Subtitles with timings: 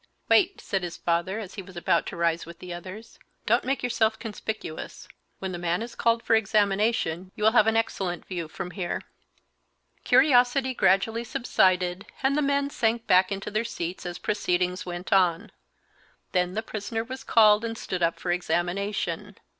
[0.29, 3.83] "Wait," said his father, as he was about to rise with the others; "don't make
[3.83, 8.47] yourself conspicuous; when the man is called for examination you will have an excellent view
[8.47, 9.01] from here."
[10.03, 15.51] Curiosity gradually subsided, and the men sank back into their seats as proceedings went on.
[16.31, 19.37] Then the prisoner was called and stood up for examination.